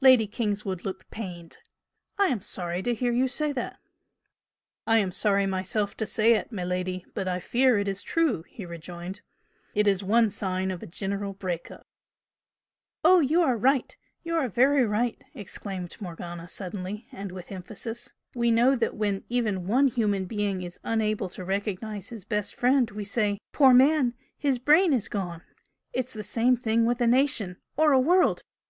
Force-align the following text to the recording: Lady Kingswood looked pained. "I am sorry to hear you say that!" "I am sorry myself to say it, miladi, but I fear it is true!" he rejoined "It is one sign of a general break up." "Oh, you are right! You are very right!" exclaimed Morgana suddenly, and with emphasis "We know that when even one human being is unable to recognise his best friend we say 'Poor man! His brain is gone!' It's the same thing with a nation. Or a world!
Lady 0.00 0.28
Kingswood 0.28 0.84
looked 0.84 1.10
pained. 1.10 1.58
"I 2.16 2.26
am 2.28 2.42
sorry 2.42 2.80
to 2.84 2.94
hear 2.94 3.10
you 3.10 3.26
say 3.26 3.50
that!" 3.54 3.80
"I 4.86 4.98
am 4.98 5.10
sorry 5.10 5.46
myself 5.46 5.96
to 5.96 6.06
say 6.06 6.34
it, 6.34 6.52
miladi, 6.52 7.04
but 7.12 7.26
I 7.26 7.40
fear 7.40 7.76
it 7.80 7.88
is 7.88 8.00
true!" 8.00 8.44
he 8.46 8.64
rejoined 8.64 9.22
"It 9.74 9.88
is 9.88 10.04
one 10.04 10.30
sign 10.30 10.70
of 10.70 10.80
a 10.80 10.86
general 10.86 11.32
break 11.32 11.72
up." 11.72 11.88
"Oh, 13.02 13.18
you 13.18 13.42
are 13.42 13.56
right! 13.56 13.96
You 14.22 14.36
are 14.36 14.48
very 14.48 14.86
right!" 14.86 15.20
exclaimed 15.34 15.96
Morgana 16.00 16.46
suddenly, 16.46 17.08
and 17.10 17.32
with 17.32 17.50
emphasis 17.50 18.12
"We 18.32 18.52
know 18.52 18.76
that 18.76 18.94
when 18.94 19.24
even 19.28 19.66
one 19.66 19.88
human 19.88 20.26
being 20.26 20.62
is 20.62 20.78
unable 20.84 21.28
to 21.30 21.44
recognise 21.44 22.10
his 22.10 22.24
best 22.24 22.54
friend 22.54 22.88
we 22.92 23.02
say 23.02 23.38
'Poor 23.50 23.74
man! 23.74 24.14
His 24.38 24.60
brain 24.60 24.92
is 24.92 25.08
gone!' 25.08 25.42
It's 25.92 26.12
the 26.12 26.22
same 26.22 26.56
thing 26.56 26.86
with 26.86 27.00
a 27.00 27.08
nation. 27.08 27.56
Or 27.76 27.90
a 27.90 27.98
world! 27.98 28.42